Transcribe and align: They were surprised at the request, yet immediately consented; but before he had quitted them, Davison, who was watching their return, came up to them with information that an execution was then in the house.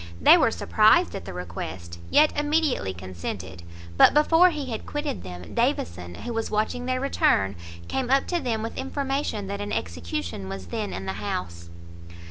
They 0.19 0.35
were 0.35 0.49
surprised 0.49 1.13
at 1.13 1.25
the 1.25 1.31
request, 1.33 1.99
yet 2.09 2.33
immediately 2.35 2.91
consented; 2.91 3.61
but 3.97 4.15
before 4.15 4.49
he 4.49 4.65
had 4.71 4.87
quitted 4.87 5.21
them, 5.21 5.53
Davison, 5.53 6.15
who 6.15 6.33
was 6.33 6.49
watching 6.49 6.87
their 6.87 6.99
return, 6.99 7.55
came 7.87 8.09
up 8.09 8.25
to 8.29 8.39
them 8.39 8.63
with 8.63 8.79
information 8.79 9.45
that 9.45 9.61
an 9.61 9.71
execution 9.71 10.49
was 10.49 10.65
then 10.65 10.91
in 10.91 11.05
the 11.05 11.13
house. 11.21 11.69